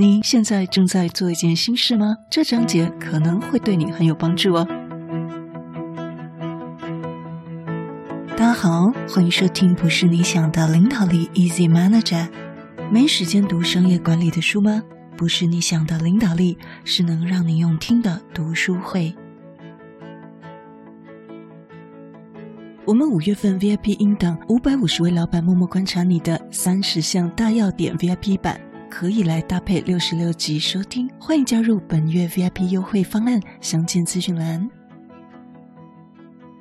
[0.00, 2.16] 你现在正在做一件新事吗？
[2.30, 4.66] 这章节可能会对你很有帮助哦。
[8.34, 12.26] 大家好，欢迎收听不是你想的领导力 Easy Manager。
[12.90, 14.82] 没时间读商业管理的书吗？
[15.18, 19.14] 不是你想的领导力，是能让你用听的读书会。
[22.86, 28.58] 我们五月份 VIP 音档五百五十位老板默默观察你的三十项大要点 VIP 版，
[28.90, 31.08] 可以来搭配六十六集收听。
[31.18, 34.68] 欢迎加入本月 VIP 优惠方案，详见资讯栏。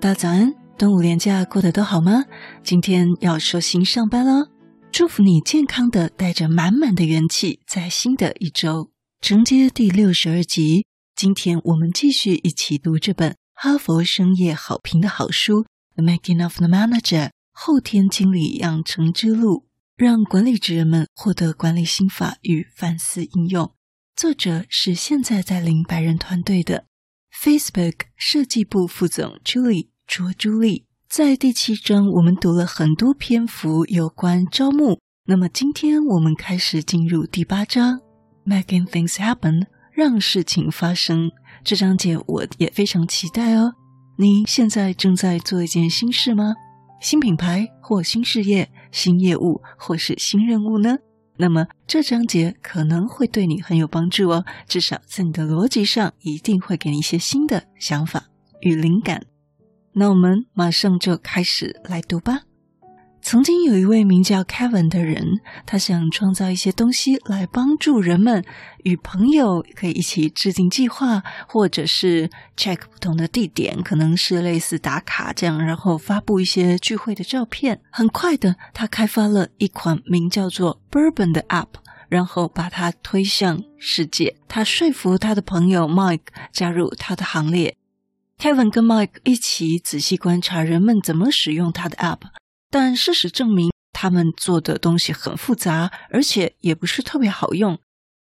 [0.00, 2.24] 大早安，端午连假过得都好吗？
[2.62, 4.48] 今天要收心上班了。
[4.92, 10.86] 祝福你健康的，带着满满的元气，在新的一周承接第六十二集。
[11.16, 15.62] 今天我们继续一起读这本哈佛商业好评的好书
[15.96, 23.74] 《The Making of the Manager》后天经理养成之路，让管理职人们获得管理心法与反思应用。
[24.16, 26.86] 作者是现在在领百人团队的
[27.42, 30.86] Facebook 设计部副总 Julie 卓朱莉。
[31.08, 34.98] 在第七章，我们读了很多篇幅有关招募。
[35.26, 38.00] 那么今天我们开始进入第八章
[38.46, 41.30] ，Making things happen，让事情发生。
[41.62, 43.74] 这章节我也非常期待哦。
[44.18, 46.54] 你现在正在做一件新事吗？
[47.00, 50.98] 新品牌或新事业、新业务或是新任务呢？
[51.38, 54.44] 那么这章节可能会对你很有帮助哦。
[54.68, 58.26] 至少在你的逻辑上，一定会给你一些新的想法
[58.60, 59.24] 与灵感。
[59.94, 62.42] 那我们马上就开始来读吧。
[63.22, 68.44] 曾经有一位名叫 Kevin 的人，他想创造一些东西来帮助人们
[68.82, 77.80] 与朋友可以一起制定计划，或者是 check 不同的地点，可能是类似打卡这样，然后发布一些聚会的照片。
[77.90, 81.68] 很快的，他开发了一款名叫做 Bourbon 的 App，
[82.08, 84.36] 然后把它推向世界。
[84.48, 87.76] 他说服他的朋友 Mike 加入他的行列。
[88.38, 92.18] Kevin 跟 Mike 一起仔细观察人们怎么使用他的 App，
[92.72, 97.78] 但事实证明，他们做的东西很复杂，而且也不是特别好用。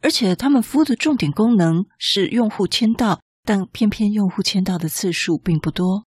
[0.00, 6.06] 而且他们服务的重点功能是用户签到，但偏偏用户签到的次数并不多。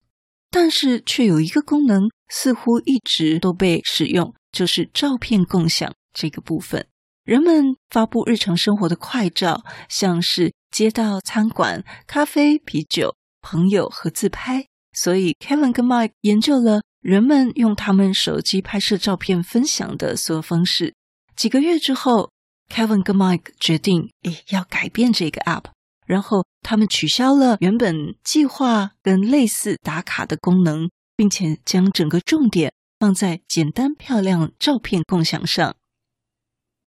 [0.50, 6.86] 但是却有一个功能似乎一直都被使用，就是照片共享这个部分。
[7.24, 13.14] 人们发布日常生活的快照，像是街道、餐馆、咖啡、啤酒。
[13.44, 20.94] 朋友和自拍，所以 Kevin 跟 Mike 研究了人们用他们手机拍摄照片分享的所有方式。
[21.36, 22.30] 几个月之后
[22.70, 25.64] ，Kevin 跟 Mike 决定，诶，要改变这个 App，
[26.06, 35.74] 然后他们取消了原本计划跟类似打卡的功能，并且将整个重点放在简单漂亮照片共享上。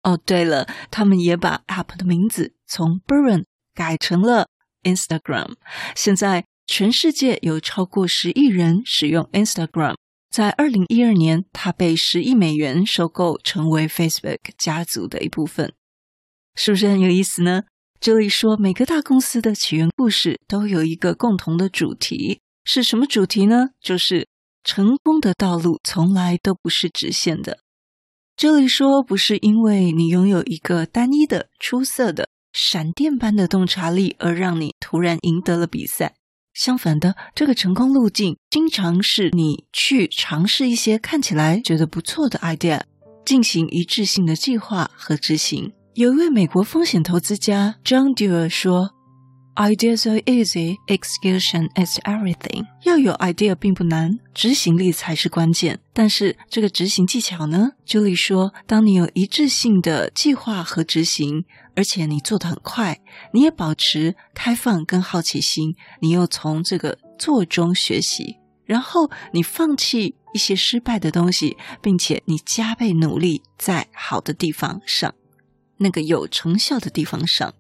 [0.03, 3.45] 哦，对了，他们也把 App 的名字从 Burn
[3.75, 4.49] 改成了。
[4.83, 5.57] Instagram
[5.97, 9.95] 现在全世界有超过十亿人使用 Instagram。
[10.31, 15.73] 在二零一二年，它被十亿美元收购，成为 Facebook 家族的一部分。
[16.55, 17.63] 是不是很有意思呢？
[18.01, 23.71] 这里说，每个大公司的起源故事都有一个共同的主题，是什么主题呢？
[23.81, 24.29] 就是
[24.65, 27.61] 成功的道路从来都不是直线的。
[28.37, 32.29] 这里说，不是因为你拥有一个单一的、出色的。
[32.53, 36.15] 闪电般的洞察力，而让你突然赢得了比赛。
[36.57, 42.81] 相反的，这个成功路径经常是你去尝试一些看起来觉得不错的 idea，
[43.27, 45.73] 进行一致性的计划和执行。
[45.95, 48.96] 有一位美国风险投资家 John Doerr 说。
[49.59, 52.67] Ideas are easy, execution is everything.
[52.83, 55.81] 要有 idea 并不难，执行力才是关键。
[55.95, 63.01] 但是这个执行技巧呢？Julie 说，当你有一致性的计划和执行，而且你做得很快，
[63.33, 68.37] 你也保持开放跟好奇心，你又从这个做中学习，
[68.67, 75.15] 然后你放弃一些失败的东西，并且你加倍努力在好的地方上，
[75.79, 77.55] 那个有成效的地方上。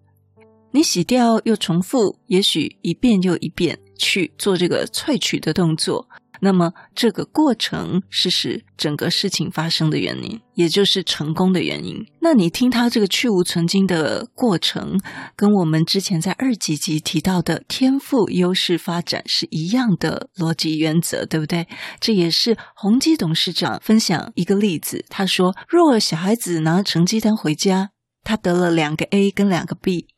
[0.72, 6.06] 你洗掉又重复，也许一遍又一遍去做这个萃取的动作，
[6.40, 12.04] 那么这个过程是使整个事情发生的原因，也就是成功的原因。
[12.20, 15.00] 那你听他这个去芜存菁的过程，
[15.34, 21.66] 跟我们之前在二几集提到的天赋优势发展是一样的逻辑原则，对不对？
[22.00, 27.92] 这也是宏基董事长分享一个例子，他说：若小孩子拿成绩单回家，
[28.22, 30.08] 他得了两个 A 跟两个 B。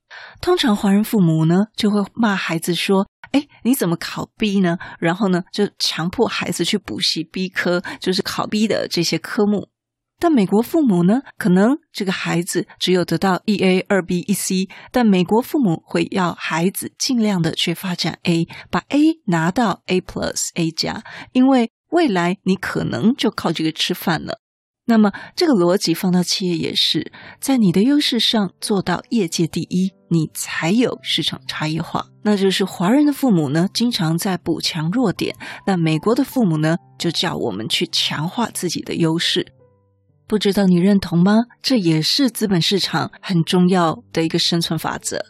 [0.41, 9.69] 通常华人父母呢，就会骂孩子说：“哎，你怎么考 B 呢？”然后呢，就强迫孩子去补习 B 科，就是考 B 的这些科目。
[10.21, 24.41] 但美国父母呢，可能这个孩子只有得到一 A、二 B、一 C，但美国父母会要孩子尽量的去发展 A，把 A 拿到 A plus、A 加，因为未来你可能就靠这个吃饭了。
[24.91, 32.07] 那么，这个逻辑放到企业也是，在你的优势上做到业界第一，你才有市场差异化。
[32.23, 35.35] 那就是华人的父母呢，经常在补强弱点；
[35.67, 39.53] 那美国的父母呢，就叫我们去强化自己的优势。
[40.27, 41.35] 不知道你认同吗？
[41.63, 45.23] 这也是资本市场很重要的一个生存法则。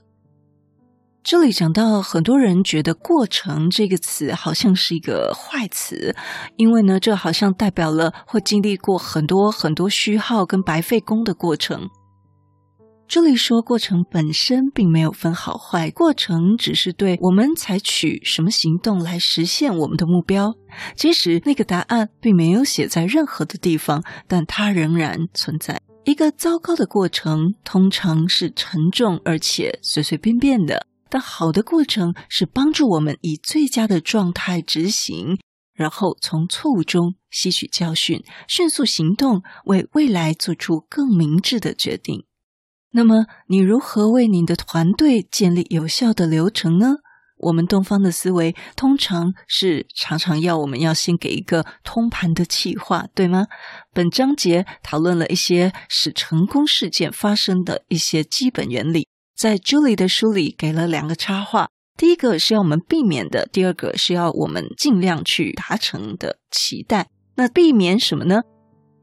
[1.25, 6.17] 这里讲到，很多人觉得“过程”这个词好像是一个坏词，
[6.57, 11.91] 因为呢，这好像代表了会经历过很多很多虚耗跟白费工的过程。
[13.07, 20.55] 这里说，过程本身并没有分好坏，过程只是对我们采取什么行动来实现我们的目标。
[20.95, 25.81] 即使那个答案并没有写在任何的地方，但它仍然存在。
[26.05, 30.87] 一个糟糕的过程，通常是沉重而且随随便便的。
[31.11, 35.39] 但好的过程是帮助我们以最佳的状态执行，
[35.75, 42.25] 然后从错误中吸取教训，迅速行动，为未来做出更明智的决定。
[42.91, 46.97] 那么，你如何为你的团队建立有效的流程呢？
[47.41, 53.47] 我们东方的思维通常是常常要我们要先给一个通盘的企划，对吗？
[53.93, 59.07] 本章节讨论了一些使成功事件发生的一些基本原理。
[59.39, 67.07] 在 Julie 的书里给了两个插画，第一个是要我们避免的，第二个是要我们尽量去达成的期待。
[67.37, 68.41] 那避免什么呢？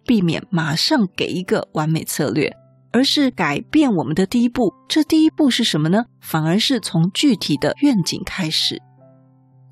[0.05, 2.53] 避免马上给一个完美策略，
[2.91, 4.73] 而是改变我们的第一步。
[4.89, 6.03] 这第一步是什么呢？
[6.19, 8.81] 反而是从具体的愿景开始。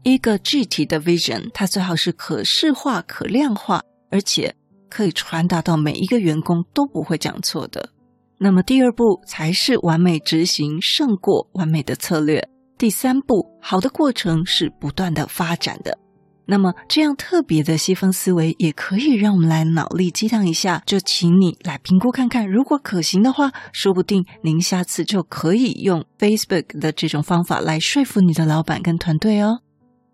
[0.04, 4.56] 一个具体的 vision，它最好是可视化、可量化，而且
[4.90, 7.90] 可以传达到每一个员工都不会讲错的。
[8.44, 12.46] 那么第二步才是完美执行，胜过完美的策略。
[12.78, 15.98] 第三步，好的过程是不断的发展的。
[16.46, 29.60] 那么这样特别的西方思维也可以让我们来脑力激荡一下，就请你来评估看看，如果可行的话，说不定您下次就可以用 Facebook 的这种方法来说服你的老板跟团队哦。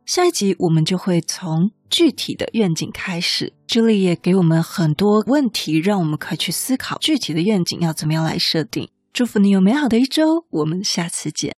[0.09, 8.89] 下一集我们就会从具体的愿景开始，这里也给我们很多问题，让我们可以去思考具体的愿景要怎么样来设定。
[9.13, 11.58] 祝福你有美好的一周，我们下次见。